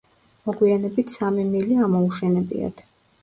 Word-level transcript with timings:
მოგვიანებით 0.49 1.13
სამი 1.17 1.45
მილი 1.51 1.77
ამოუშენებიათ. 1.89 2.85